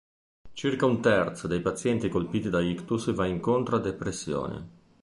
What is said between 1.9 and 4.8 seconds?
colpiti da ictus va incontro a depressione.